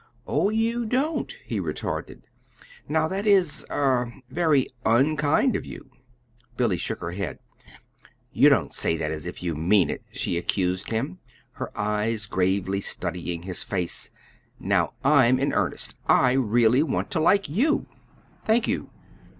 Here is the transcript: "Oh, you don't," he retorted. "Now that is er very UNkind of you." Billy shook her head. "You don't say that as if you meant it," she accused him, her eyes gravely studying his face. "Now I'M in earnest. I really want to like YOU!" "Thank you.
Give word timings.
"Oh, 0.25 0.49
you 0.49 0.87
don't," 0.87 1.31
he 1.45 1.59
retorted. 1.59 2.23
"Now 2.89 3.07
that 3.07 3.27
is 3.27 3.67
er 3.69 4.11
very 4.31 4.65
UNkind 4.83 5.55
of 5.55 5.63
you." 5.67 5.91
Billy 6.57 6.77
shook 6.77 7.01
her 7.01 7.11
head. 7.11 7.37
"You 8.33 8.49
don't 8.49 8.73
say 8.73 8.97
that 8.97 9.11
as 9.11 9.27
if 9.27 9.43
you 9.43 9.53
meant 9.53 9.91
it," 9.91 10.01
she 10.11 10.39
accused 10.39 10.89
him, 10.89 11.19
her 11.61 11.69
eyes 11.79 12.25
gravely 12.25 12.81
studying 12.81 13.43
his 13.43 13.61
face. 13.61 14.09
"Now 14.59 14.93
I'M 15.03 15.37
in 15.37 15.53
earnest. 15.53 15.95
I 16.07 16.31
really 16.31 16.81
want 16.81 17.11
to 17.11 17.19
like 17.19 17.47
YOU!" 17.47 17.85
"Thank 18.43 18.67
you. 18.67 18.89